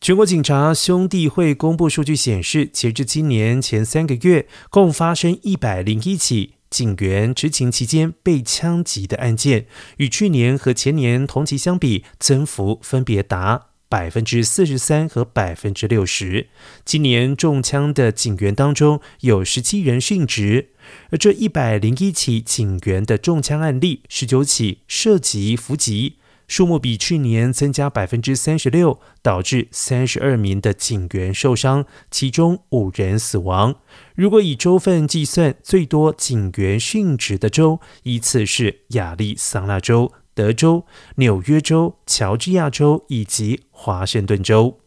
[0.00, 9.66] 全国警察兄弟会公布数据显示，截至今年前三个月，共发生一百零一起警员执勤期间被枪击的案件，
[9.98, 16.48] 与去年和前年同期相比，增幅分别达百分之四十三和百分之六十。
[16.86, 20.70] 今年中枪的警员当中，有十七人殉职，
[21.10, 26.16] 而这一百零一起警员的中枪案例，十九起涉及伏击。
[26.50, 33.76] 数目比去年增加百分之三十六，导致三十二名的警员受伤，其中五人死亡。
[34.16, 44.80] 如果以州份计算，最多警员殉职的州依次是亚利桑那州、德州、纽约州、乔治亚州以及华盛顿州。